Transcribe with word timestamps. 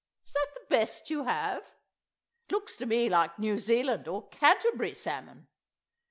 Is 0.25 0.33
that 0.33 0.47
the 0.55 0.65
best 0.67 1.11
you 1.11 1.25
have? 1.25 1.59
It 1.61 2.51
looks 2.51 2.75
to 2.77 2.87
me 2.87 3.07
like 3.07 3.37
New 3.37 3.59
Zealand 3.59 4.07
or 4.07 4.29
Canterbury 4.29 4.95
salmon! 4.95 5.45